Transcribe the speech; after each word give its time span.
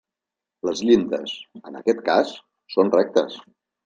Les 0.69 0.79
llindes, 0.85 1.33
en 1.71 1.77
aquest 1.81 2.01
cas, 2.07 2.31
són 2.77 2.91
rectes. 2.97 3.37